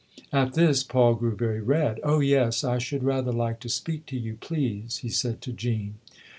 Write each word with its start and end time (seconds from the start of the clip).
At 0.33 0.55
this 0.55 0.83
Paul 0.83 1.13
grew 1.13 1.35
very 1.35 1.61
red." 1.61 1.99
Oh 2.03 2.21
yes, 2.21 2.63
I 2.63 2.79
should 2.79 3.03
rather 3.03 3.31
like 3.31 3.59
to 3.59 3.69
speak 3.69 4.07
to 4.07 4.17
you, 4.17 4.33
please," 4.35 4.97
he 5.05 5.09
said 5.09 5.43
to 5.43 5.51
Jean. 5.53 5.97